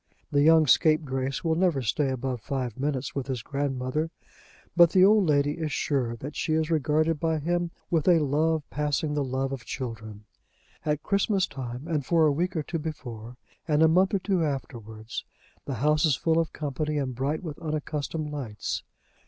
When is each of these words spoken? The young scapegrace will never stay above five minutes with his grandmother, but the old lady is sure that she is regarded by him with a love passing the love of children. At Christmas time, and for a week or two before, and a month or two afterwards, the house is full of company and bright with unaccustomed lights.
The 0.31 0.41
young 0.41 0.65
scapegrace 0.65 1.43
will 1.43 1.53
never 1.53 1.83
stay 1.83 2.09
above 2.09 2.41
five 2.41 2.79
minutes 2.79 3.13
with 3.13 3.27
his 3.27 3.43
grandmother, 3.43 4.09
but 4.75 4.93
the 4.93 5.05
old 5.05 5.27
lady 5.27 5.59
is 5.59 5.71
sure 5.71 6.15
that 6.15 6.35
she 6.35 6.53
is 6.53 6.71
regarded 6.71 7.19
by 7.19 7.37
him 7.37 7.69
with 7.91 8.07
a 8.07 8.17
love 8.17 8.67
passing 8.71 9.13
the 9.13 9.23
love 9.23 9.51
of 9.51 9.63
children. 9.63 10.25
At 10.87 11.03
Christmas 11.03 11.45
time, 11.45 11.87
and 11.87 12.03
for 12.03 12.25
a 12.25 12.31
week 12.31 12.55
or 12.55 12.63
two 12.63 12.79
before, 12.79 13.37
and 13.67 13.83
a 13.83 13.87
month 13.87 14.15
or 14.15 14.17
two 14.17 14.43
afterwards, 14.43 15.23
the 15.65 15.75
house 15.75 16.03
is 16.03 16.15
full 16.15 16.39
of 16.39 16.51
company 16.51 16.97
and 16.97 17.13
bright 17.13 17.43
with 17.43 17.59
unaccustomed 17.59 18.31
lights. 18.31 18.81